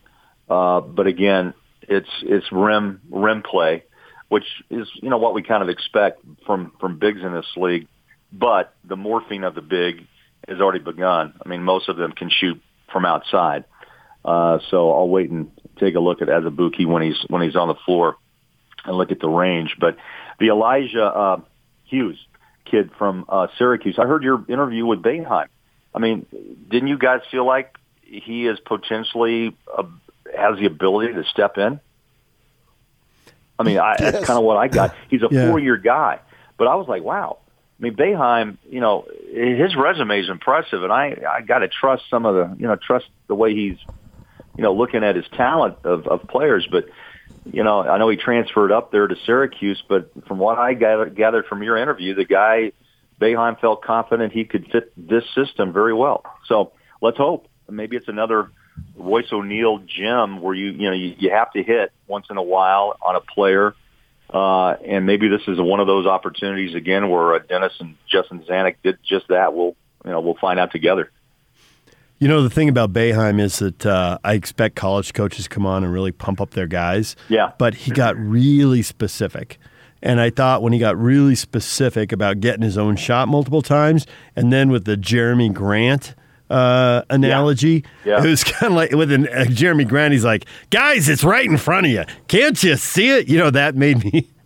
Uh, 0.50 0.82
but 0.82 1.08
again, 1.08 1.54
it's 1.82 2.10
it's 2.22 2.52
rim 2.52 3.02
rim 3.10 3.44
play, 3.44 3.84
which 4.30 4.46
is 4.70 4.88
you 4.96 5.10
know 5.10 5.18
what 5.18 5.34
we 5.34 5.44
kind 5.44 5.64
of 5.64 5.70
expect 5.70 6.22
from 6.46 6.72
from 6.80 7.00
bigs 7.00 7.22
in 7.22 7.34
this 7.34 7.52
league. 7.58 7.88
But 8.32 8.74
the 8.84 8.96
morphing 8.96 9.46
of 9.46 9.56
the 9.56 9.62
big 9.62 10.08
has 10.48 10.60
already 10.60 10.84
begun. 10.84 11.34
I 11.44 11.50
mean, 11.50 11.64
most 11.64 11.90
of 11.90 11.98
them 11.98 12.12
can 12.12 12.30
shoot 12.30 12.62
from 12.96 13.04
outside. 13.04 13.66
Uh, 14.24 14.60
so 14.72 14.94
I'll 14.94 15.10
wait 15.10 15.30
and 15.30 15.52
take 15.78 15.96
a 15.96 16.00
look 16.00 16.22
at 16.22 16.30
Azubuike 16.30 16.88
when 16.88 17.04
he's 17.04 17.18
when 17.28 17.42
he's 17.42 17.58
on 17.58 17.68
the 17.68 17.76
floor 17.86 18.16
and 18.86 18.96
look 18.98 19.12
at 19.12 19.20
the 19.20 19.28
range. 19.28 19.76
But 19.78 19.98
the 20.40 20.48
Elijah 20.48 21.04
uh, 21.04 21.42
Hughes 21.84 22.18
kid 22.64 22.92
from 22.98 23.26
uh, 23.28 23.48
Syracuse, 23.58 24.00
I 24.00 24.06
heard 24.06 24.24
your 24.24 24.46
interview 24.48 24.86
with 24.86 25.02
Boeheim. 25.02 25.48
I 25.94 26.00
mean, 26.00 26.26
didn't 26.70 26.88
you 26.88 26.98
guys 26.98 27.20
feel 27.30 27.46
like 27.46 27.76
he 28.02 28.48
is 28.48 28.62
potentially 28.62 29.58
uh, 29.78 29.84
has 30.38 30.58
the 30.58 30.68
ability 30.68 31.16
to 31.16 31.26
step 31.26 31.58
in? 31.58 31.82
I 33.60 33.64
mean, 33.64 33.78
I, 33.78 33.98
yes. 34.00 34.14
that's 34.14 34.26
kind 34.26 34.40
of 34.40 34.46
what 34.46 34.56
I 34.56 34.70
got. 34.70 34.96
He's 35.10 35.22
a 35.22 35.28
yeah. 35.30 35.50
four-year 35.50 35.76
guy, 35.78 36.22
but 36.58 36.68
I 36.68 36.76
was 36.76 36.88
like, 36.88 37.04
wow. 37.04 37.40
I 37.78 37.84
mean, 37.84 37.96
Boeheim, 37.96 38.58
you 38.70 38.80
know, 38.80 39.06
his 39.32 39.76
resume 39.76 40.22
is 40.22 40.30
impressive, 40.30 40.84
and 40.84 40.94
I 40.94 41.18
I 41.30 41.42
got 41.42 41.60
to 41.60 41.68
trust 41.68 42.04
some 42.10 42.26
of 42.26 42.36
the, 42.36 42.56
you 42.58 42.68
know, 42.68 42.78
trust 42.78 43.06
the 43.28 43.36
way 43.36 43.54
he's, 43.54 43.78
you 44.56 44.64
know, 44.64 44.74
looking 44.74 45.04
at 45.04 45.16
his 45.16 45.26
talent 45.36 45.78
of 45.84 46.08
of 46.08 46.28
players. 46.28 46.66
But, 46.72 46.86
you 47.44 47.64
know, 47.64 47.82
I 47.82 47.98
know 47.98 48.08
he 48.08 48.16
transferred 48.16 48.72
up 48.72 48.92
there 48.92 49.08
to 49.08 49.16
Syracuse, 49.26 49.84
but 49.90 50.10
from 50.26 50.38
what 50.38 50.58
I 50.58 50.74
gathered, 50.74 51.48
from 51.48 51.64
your 51.64 51.76
interview, 51.76 52.16
the 52.16 52.24
guy 52.24 52.72
Boeheim 53.20 53.60
felt 53.60 53.84
confident 53.84 54.32
he 54.32 54.46
could 54.46 54.68
fit 54.72 54.94
this 54.96 55.24
system 55.34 55.74
very 55.74 55.94
well. 55.94 56.24
So 56.48 56.72
let's 57.02 57.18
hope. 57.18 57.48
Maybe 57.70 57.98
it's 57.98 58.08
another 58.08 58.52
Royce 58.96 59.32
O'Neale 59.34 59.80
gem 59.80 60.42
where 60.42 60.54
you 60.54 60.72
you 60.72 60.90
know 60.90 60.96
you, 60.96 61.16
you 61.18 61.32
have 61.32 61.52
to 61.54 61.64
hit 61.64 61.92
once 62.08 62.28
in 62.30 62.38
a 62.38 62.44
while 62.44 62.96
on 63.02 63.16
a 63.16 63.22
player 63.22 63.76
uh, 64.30 64.72
and 64.86 65.06
maybe 65.06 65.28
this 65.28 65.42
is 65.48 65.60
one 65.60 65.80
of 65.80 65.88
those 65.88 66.06
opportunities 66.06 66.76
again 66.76 67.10
where 67.10 67.36
uh, 67.36 67.40
Dennis 67.40 67.74
and 67.80 67.96
Justin 68.08 68.44
Zanik 68.44 68.76
did 68.84 68.98
just 69.04 69.28
that. 69.30 69.54
We'll, 69.54 69.76
you 70.04 70.12
know, 70.12 70.22
we'll 70.22 70.36
find 70.36 70.60
out 70.60 70.72
together. 70.72 71.12
You 72.20 72.28
know, 72.28 72.42
the 72.42 72.50
thing 72.50 72.70
about 72.70 72.94
Boeheim 72.94 73.40
is 73.42 73.60
that 73.60 73.86
uh, 73.86 74.18
I 74.24 74.34
expect 74.34 74.76
college 74.76 75.14
coaches 75.14 75.48
come 75.48 75.66
on 75.66 75.84
and 75.84 75.92
really 75.92 76.12
pump 76.12 76.40
up 76.40 76.52
their 76.52 76.68
guys. 76.68 77.16
Yeah. 77.28 77.52
But 77.58 77.76
he 77.76 77.92
got 77.92 78.16
really 78.18 78.82
specific. 78.82 79.60
And 80.02 80.22
I 80.22 80.30
thought 80.30 80.62
when 80.62 80.72
he 80.72 80.80
got 80.80 80.98
really 80.98 81.36
specific 81.36 82.12
about 82.12 82.40
getting 82.40 82.62
his 82.62 82.78
own 82.78 82.96
shot 82.96 83.28
multiple 83.28 83.62
times, 83.62 84.06
and 84.36 84.54
then 84.54 84.70
with 84.70 84.86
the 84.86 84.96
Jerami 84.96 85.54
Grant– 85.54 86.16
uh, 86.50 87.04
analogy. 87.10 87.84
Yeah. 88.04 88.18
Yeah. 88.18 88.24
It 88.24 88.30
was 88.30 88.44
kind 88.44 88.72
of 88.72 88.78
like 88.78 88.92
with 88.92 89.12
an, 89.12 89.28
uh, 89.28 89.46
Jerami 89.48 89.88
Grant. 89.88 90.14
He's 90.14 90.26
like, 90.26 90.46
guys, 90.70 91.10
it's 91.10 91.24
right 91.24 91.46
in 91.46 91.58
front 91.58 91.86
of 91.86 91.92
you. 91.92 92.04
Can't 92.28 92.62
you 92.64 92.76
see 92.78 93.10
it? 93.10 93.28
You 93.28 93.38
know, 93.38 93.50
that 93.52 93.76
made 93.76 94.04
me. 94.04 94.30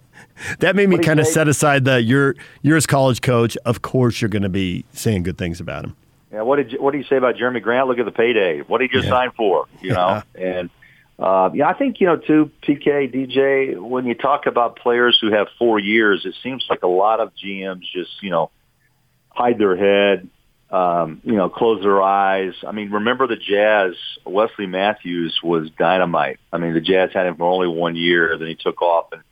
That 0.59 0.73
made 0.73 0.87
me 0.87 0.97
kind 0.97 1.19
of 1.19 1.27
set 1.27 1.49
aside 1.49 1.83
the 1.83 2.01
you're 2.01 2.33
you're 2.61 2.75
his 2.75 2.87
college 2.87 3.19
coach. 3.21 3.57
Of 3.65 3.81
course, 3.81 4.21
you're 4.21 4.29
going 4.29 4.43
to 4.43 4.47
be 4.47 4.85
saying 4.93 5.23
good 5.23 5.37
things 5.37 5.59
about 5.59 5.83
him. 5.83 5.97
Yeah. 6.31 6.43
What 6.43 6.55
did 6.55 6.71
you, 6.71 6.81
what 6.81 6.91
do 6.91 6.97
you 6.97 7.03
say 7.03 7.17
about 7.17 7.35
Jerami 7.35 7.61
Grant? 7.61 7.89
Look 7.89 7.99
at 7.99 8.05
the 8.05 8.11
payday. 8.13 8.61
What 8.61 8.77
did 8.77 8.89
he 8.89 8.97
just 8.99 9.09
yeah. 9.09 9.11
sign 9.11 9.31
for? 9.31 9.65
You 9.81 9.91
know, 9.91 10.23
and 10.35 10.69
uh, 11.19 11.49
yeah, 11.53 11.67
I 11.67 11.73
think 11.73 11.99
you 11.99 12.07
know 12.07 12.15
too. 12.15 12.49
PK 12.63 13.13
DJ. 13.13 13.77
When 13.77 14.05
you 14.05 14.13
talk 14.13 14.45
about 14.45 14.77
players 14.77 15.17
who 15.19 15.29
have 15.33 15.47
four 15.57 15.77
years, 15.77 16.25
it 16.25 16.35
seems 16.41 16.65
like 16.69 16.83
a 16.83 16.87
lot 16.87 17.19
of 17.19 17.33
GMs 17.35 17.81
just 17.93 18.23
you 18.23 18.29
know 18.29 18.49
hide 19.27 19.57
their 19.57 19.75
head 19.75 20.29
um, 20.71 21.21
you 21.23 21.35
know, 21.35 21.49
close 21.49 21.81
their 21.81 22.01
eyes. 22.01 22.53
I 22.67 22.71
mean, 22.71 22.91
remember 22.91 23.27
the 23.27 23.35
Jazz, 23.35 23.95
Wesley 24.25 24.67
Matthews 24.67 25.39
was 25.43 25.69
dynamite. 25.77 26.39
I 26.53 26.57
mean, 26.57 26.73
the 26.73 26.81
Jazz 26.81 27.09
had 27.13 27.25
him 27.25 27.37
for 27.37 27.45
only 27.45 27.67
one 27.67 27.95
year, 27.95 28.37
then 28.37 28.47
he 28.47 28.55
took 28.55 28.81
off 28.81 29.07
and 29.11 29.23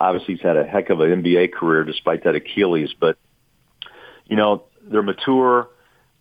obviously 0.00 0.34
he's 0.34 0.42
had 0.42 0.56
a 0.56 0.64
heck 0.64 0.90
of 0.90 1.00
an 1.00 1.22
NBA 1.22 1.52
career 1.52 1.84
despite 1.84 2.24
that 2.24 2.34
Achilles, 2.34 2.94
but 2.98 3.18
you 4.26 4.36
know, 4.36 4.64
they're 4.82 5.02
mature. 5.02 5.68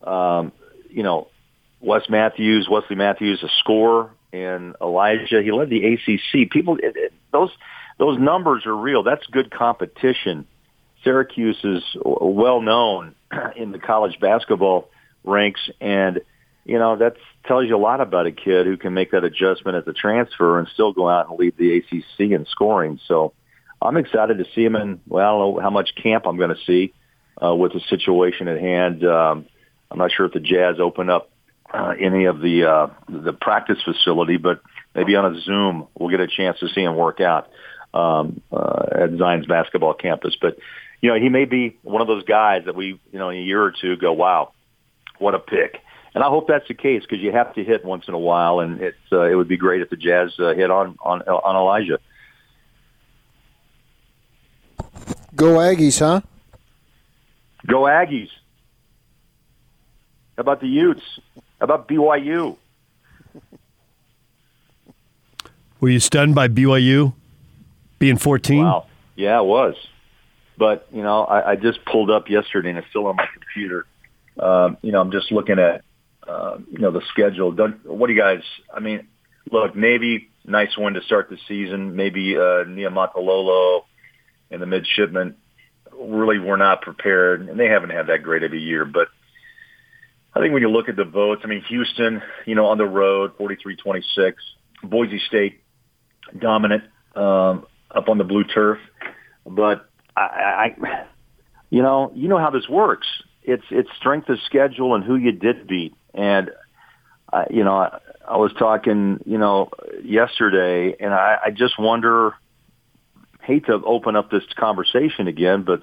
Um, 0.04 0.52
you 0.90 1.04
know, 1.04 1.28
Wes 1.80 2.04
Matthews, 2.10 2.68
Wesley 2.70 2.96
Matthews, 2.96 3.42
a 3.44 3.48
scorer, 3.60 4.12
and 4.34 4.76
Elijah, 4.82 5.42
he 5.42 5.52
led 5.52 5.70
the 5.70 5.94
ACC. 5.94 6.50
People, 6.52 6.78
it, 6.78 6.96
it, 6.96 7.14
those, 7.32 7.52
those 7.98 8.20
numbers 8.20 8.66
are 8.66 8.76
real. 8.76 9.04
That's 9.04 9.26
good 9.28 9.52
competition. 9.52 10.46
Syracuse 11.04 11.60
is 11.64 11.84
well 12.04 12.62
known 12.62 13.16
in 13.56 13.72
the 13.72 13.80
college 13.80 14.20
basketball 14.20 14.90
ranks, 15.24 15.62
and 15.80 16.22
you 16.66 16.78
know 16.78 16.98
that 16.98 17.16
tells 17.46 17.68
you 17.68 17.76
a 17.76 17.78
lot 17.78 18.02
about 18.02 18.28
a 18.28 18.32
kid 18.32 18.66
who 18.66 18.78
can 18.78 18.94
make 18.94 19.12
that 19.12 19.24
adjustment 19.24 19.78
at 19.78 19.86
the 19.86 19.94
transfer 19.94 20.60
and 20.60 20.68
still 20.74 20.94
go 20.94 21.10
out 21.10 21.30
and 21.30 21.40
lead 21.40 21.56
the 21.58 21.78
ACC 21.78 22.32
in 22.32 22.46
scoring. 22.50 23.00
So 23.08 23.34
I'm 23.82 23.98
excited 23.98 24.38
to 24.40 24.46
see 24.54 24.64
him 24.64 24.76
in. 24.76 25.00
Well, 25.08 25.26
I 25.26 25.30
don't 25.30 25.56
know 25.56 25.62
how 25.62 25.70
much 25.70 25.92
camp 26.02 26.26
I'm 26.28 26.38
going 26.38 26.56
to 26.56 26.64
see 26.66 26.94
uh, 27.44 27.56
with 27.56 27.74
the 27.74 27.82
situation 27.90 28.48
at 28.48 28.60
hand. 28.60 29.04
Um, 29.06 29.46
I'm 29.90 29.98
not 29.98 30.12
sure 30.12 30.26
if 30.26 30.34
the 30.34 30.40
Jazz 30.40 30.80
open 30.80 31.10
up 31.10 31.30
uh, 31.74 31.94
any 32.00 32.26
of 32.26 32.40
the 32.40 32.66
uh, 32.66 32.88
the 33.08 33.34
practice 33.34 33.78
facility, 33.84 34.38
but 34.38 34.62
maybe 34.96 35.16
on 35.16 35.36
a 35.36 35.42
Zoom 35.42 35.88
we'll 35.98 36.10
get 36.10 36.20
a 36.20 36.28
chance 36.28 36.60
to 36.60 36.68
see 36.70 36.82
him 36.82 36.96
work 36.96 37.22
out 37.22 37.50
um, 37.94 38.42
uh, 38.52 38.86
at 38.92 39.18
Zion's 39.18 39.46
basketball 39.46 39.94
campus. 39.94 40.36
But 40.40 40.58
you 41.02 41.10
know, 41.10 41.20
he 41.20 41.30
may 41.30 41.46
be 41.46 41.78
one 41.84 42.02
of 42.02 42.08
those 42.08 42.24
guys 42.24 42.64
that 42.66 42.76
we, 42.76 43.00
you 43.12 43.20
know, 43.20 43.30
in 43.30 43.38
a 43.38 43.42
year 43.42 43.64
or 43.64 43.72
two 43.72 43.96
go, 43.98 44.14
wow, 44.14 44.52
what 45.18 45.36
a 45.36 45.40
pick. 45.40 45.78
And 46.14 46.24
I 46.24 46.28
hope 46.28 46.48
that's 46.48 46.68
the 46.68 46.74
case 46.74 47.04
because 47.04 47.20
you 47.20 47.32
have 47.32 47.54
to 47.56 47.64
hit 47.64 47.86
once 47.86 48.06
in 48.08 48.14
a 48.14 48.20
while, 48.20 48.60
and 48.60 48.82
it's 48.82 48.98
uh, 49.12 49.22
it 49.22 49.36
would 49.36 49.48
be 49.48 49.58
great 49.58 49.82
if 49.82 49.90
the 49.90 49.96
Jazz 49.96 50.32
uh, 50.40 50.54
hit 50.54 50.72
on 50.72 50.98
on 51.02 51.22
on 51.22 51.56
Elijah. 51.56 52.00
Go 55.36 55.58
Aggies, 55.58 56.00
huh? 56.00 56.22
Go 57.68 57.84
Aggies. 57.84 58.30
How 60.36 60.42
about 60.42 60.62
the 60.62 60.68
Utes? 60.68 61.04
How 61.36 61.66
about 61.66 61.88
BYU? 61.88 62.58
Were 65.80 65.90
you 65.90 66.00
stunned 66.00 66.34
by 66.34 66.48
BYU 66.48 67.14
being 68.00 68.18
14? 68.18 68.64
Wow. 68.64 68.88
Yeah, 69.16 69.40
it 69.40 69.46
was. 69.46 69.76
But 70.60 70.88
you 70.92 71.02
know, 71.02 71.24
I, 71.24 71.52
I 71.52 71.56
just 71.56 71.80
pulled 71.86 72.12
up 72.12 72.30
yesterday, 72.30 72.70
and 72.70 72.78
it's 72.78 72.90
still 72.90 73.08
on 73.08 73.16
my 73.16 73.28
computer. 73.34 73.86
Um, 74.38 74.78
you 74.82 74.92
know, 74.92 75.00
I'm 75.00 75.12
just 75.12 75.32
looking 75.32 75.58
at 75.58 75.84
uh, 76.28 76.58
you 76.70 76.80
know 76.80 76.92
the 76.92 77.02
schedule. 77.12 77.54
Don't, 77.54 77.86
what 77.86 78.08
do 78.08 78.14
you 78.14 78.20
guys? 78.20 78.44
I 78.74 78.82
mean, 78.82 79.08
look, 79.50 79.76
Navy, 79.76 80.30
nice 80.46 80.78
win 80.78 80.96
to 80.96 81.02
start 81.02 81.30
the 81.30 81.38
season. 81.48 81.96
Maybe 81.96 82.36
uh, 82.36 82.66
Niumatalolo 82.68 83.84
and 84.52 84.62
the 84.62 84.66
midshipmen 84.66 85.38
really 85.98 86.40
were 86.40 86.58
not 86.58 86.82
prepared, 86.82 87.48
and 87.48 87.58
they 87.58 87.68
haven't 87.68 87.92
had 87.92 88.08
that 88.08 88.24
great 88.24 88.44
of 88.44 88.52
a 88.52 88.58
year. 88.58 88.84
But 88.84 89.08
I 90.34 90.42
think 90.42 90.54
when 90.54 90.62
you 90.62 90.70
look 90.70 90.90
at 90.90 90.98
the 90.98 91.06
votes, 91.06 91.42
I 91.46 91.48
mean, 91.48 91.64
Houston, 91.70 92.22
you 92.46 92.56
know, 92.56 92.66
on 92.66 92.78
the 92.78 92.86
road, 92.86 93.38
43-26. 93.38 94.34
Boise 94.84 95.20
State, 95.28 95.62
dominant 96.38 96.84
um, 97.16 97.66
up 97.92 98.10
on 98.10 98.18
the 98.18 98.24
blue 98.24 98.44
turf. 98.44 98.80
But 99.46 99.89
I, 100.16 100.22
I, 100.22 101.06
you 101.70 101.82
know, 101.82 102.12
you 102.16 102.28
know 102.28 102.38
how 102.38 102.50
this 102.50 102.68
works. 102.68 103.08
It's 103.44 103.66
it's 103.72 103.90
strength 103.98 104.30
of 104.30 104.40
schedule 104.46 104.96
and 104.96 105.04
who 105.04 105.16
you 105.16 105.32
did 105.32 105.68
beat. 105.68 105.96
And 106.14 106.52
uh, 107.32 107.46
you 107.50 107.64
know, 107.64 107.76
I, 107.78 108.00
I 108.28 108.38
was 108.38 108.52
talking, 108.58 109.22
you 109.26 109.38
know, 109.38 109.70
yesterday, 110.04 110.96
and 111.00 111.14
I, 111.14 111.38
I 111.46 111.52
just 111.52 111.80
wonder. 111.80 112.34
Hate 113.42 113.66
to 113.66 113.82
open 113.84 114.16
up 114.16 114.30
this 114.30 114.44
conversation 114.58 115.28
again, 115.28 115.64
but 115.64 115.80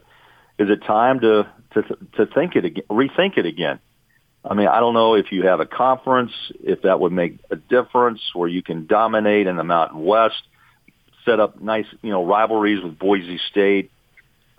is 0.57 0.71
it 0.71 0.85
time 0.85 1.19
to 1.21 1.49
to 1.75 1.83
to 2.17 2.27
think 2.27 2.55
it 2.55 2.65
again, 2.65 2.85
rethink 2.89 3.39
it 3.39 3.47
again? 3.47 3.81
I 4.45 4.55
mean, 4.55 4.69
I 4.69 4.79
don't 4.79 4.95
know 4.95 5.15
if 5.15 5.33
you 5.33 5.47
have 5.47 5.59
a 5.59 5.67
conference, 5.67 6.31
if 6.63 6.83
that 6.83 7.01
would 7.01 7.13
make 7.13 7.41
a 7.51 7.57
difference, 7.57 8.21
where 8.35 8.49
you 8.49 8.63
can 8.63 8.87
dominate 8.87 9.49
in 9.49 9.57
the 9.57 9.65
Mountain 9.65 10.05
West, 10.05 10.41
set 11.25 11.41
up 11.41 11.61
nice, 11.61 11.87
you 12.03 12.11
know, 12.11 12.25
rivalries 12.25 12.85
with 12.85 12.99
Boise 12.99 13.41
State. 13.51 13.91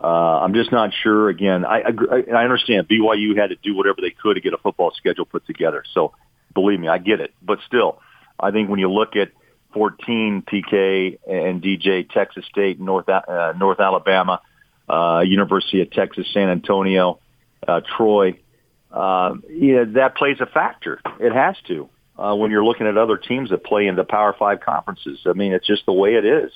Uh, 0.01 0.42
I'm 0.42 0.54
just 0.54 0.72
not 0.72 0.92
sure. 1.04 1.30
Again, 1.30 1.66
I, 1.66 1.80
I, 1.80 2.32
I 2.34 2.44
understand 2.44 2.88
BYU 2.88 3.38
had 3.38 3.50
to 3.50 3.56
do 3.56 3.75
whatever 3.75 4.01
they 4.01 4.12
could 4.12 4.36
to 4.36 4.42
get 4.42 4.54
a 4.54 4.58
football 4.58 4.92
schedule 4.96 5.25
put 5.25 5.46
together. 5.48 5.84
So, 5.94 6.13
believe 6.54 6.80
me, 6.80 6.88
I 6.88 6.98
get 7.00 7.20
it. 7.20 7.34
But 7.42 7.60
still, 7.66 8.00
I 8.39 8.51
think 8.51 8.70
when 8.70 8.80
you 8.80 8.92
look 8.92 9.16
at 9.16 9.32
14 9.74 10.44
PK 10.48 11.18
and 11.27 11.62
DJ, 11.62 12.10
Texas 12.10 12.46
State, 12.50 12.80
North 12.80 13.10
uh, 13.10 13.54
North 13.58 13.80
Alabama, 13.80 14.42
uh, 14.88 15.22
University 15.25 15.82
of 15.82 15.92
Texas 15.92 16.27
San 16.32 16.50
Antonio, 16.50 17.20
uh, 17.68 17.82
Troy 17.98 18.38
uh, 18.92 19.36
yeah, 19.50 19.84
that 19.94 20.16
plays 20.16 20.38
a 20.39 20.46
factor. 20.46 21.01
It 21.20 21.34
has 21.34 21.56
to 21.68 21.89
uh, 22.18 22.36
when 22.36 22.51
you're 22.51 22.63
looking 22.63 22.88
at 22.88 22.98
other 22.98 23.18
teams 23.18 23.50
that 23.50 23.63
play 23.63 23.88
in 23.88 23.96
the 23.96 24.04
Power 24.04 24.36
Five 24.38 24.62
conferences. 24.62 25.20
I 25.25 25.34
mean, 25.34 25.54
it's 25.54 25.68
just 25.68 25.86
the 25.86 25.94
way 25.94 26.16
it 26.16 26.25
is. 26.25 26.51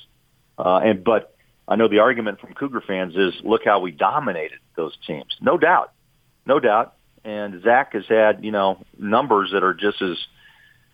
Uh, 0.58 0.78
and 0.78 1.04
but 1.04 1.34
I 1.66 1.76
know 1.76 1.88
the 1.88 2.00
argument 2.00 2.40
from 2.40 2.54
Cougar 2.54 2.82
fans 2.86 3.14
is, 3.16 3.34
look 3.44 3.62
how 3.64 3.80
we 3.80 3.92
dominated 3.92 4.58
those 4.76 4.96
teams. 5.06 5.36
No 5.40 5.58
doubt, 5.58 5.92
no 6.46 6.60
doubt. 6.60 6.94
And 7.24 7.62
Zach 7.62 7.92
has 7.92 8.04
had 8.08 8.44
you 8.44 8.50
know 8.50 8.84
numbers 8.98 9.50
that 9.52 9.62
are 9.62 9.74
just 9.74 10.02
as 10.02 10.16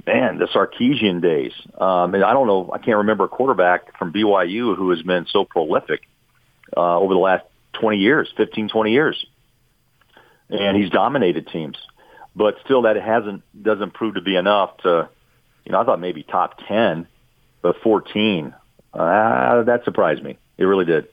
man 0.06 0.38
the 0.38 0.46
Sarkisian 0.46 1.22
days. 1.22 1.52
Um, 1.78 2.14
and 2.14 2.22
I 2.22 2.32
don't 2.32 2.46
know, 2.46 2.70
I 2.72 2.78
can't 2.78 2.98
remember 2.98 3.24
a 3.24 3.28
quarterback 3.28 3.98
from 3.98 4.12
BYU 4.12 4.76
who 4.76 4.90
has 4.90 5.02
been 5.02 5.26
so 5.30 5.44
prolific 5.44 6.02
uh, 6.76 6.98
over 6.98 7.14
the 7.14 7.20
last 7.20 7.44
20 7.80 7.96
years, 7.96 8.32
15, 8.36 8.68
20 8.68 8.92
years 8.92 9.26
and 10.50 10.76
he's 10.76 10.90
dominated 10.90 11.48
teams. 11.48 11.76
But 12.34 12.56
still, 12.64 12.82
that 12.82 12.96
hasn't 12.96 13.42
doesn't 13.60 13.94
prove 13.94 14.14
to 14.14 14.20
be 14.20 14.36
enough 14.36 14.76
to, 14.78 15.08
you 15.64 15.72
know, 15.72 15.80
I 15.80 15.84
thought 15.84 16.00
maybe 16.00 16.22
top 16.22 16.58
ten, 16.68 17.08
but 17.62 17.76
fourteen. 17.82 18.54
Uh, 18.94 19.64
that 19.64 19.84
surprised 19.84 20.22
me. 20.22 20.38
It 20.58 20.64
really 20.64 20.84
did. 20.84 21.08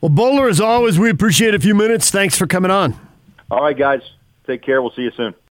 Well, 0.00 0.10
Bowler, 0.10 0.48
as 0.48 0.60
always, 0.60 0.98
we 0.98 1.08
appreciate 1.08 1.54
a 1.54 1.58
few 1.58 1.74
minutes. 1.74 2.10
Thanks 2.10 2.36
for 2.36 2.46
coming 2.46 2.70
on. 2.70 2.94
All 3.50 3.62
right, 3.62 3.76
guys. 3.76 4.02
Take 4.46 4.62
care. 4.62 4.82
We'll 4.82 4.90
see 4.90 5.02
you 5.02 5.12
soon. 5.16 5.34